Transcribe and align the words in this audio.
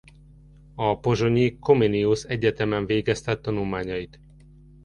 A 0.75 0.99
pozsonyi 0.99 1.59
Comenius 1.59 2.23
Egyetemen 2.23 2.85
végezte 2.85 3.39
tanulmányait. 3.39 4.19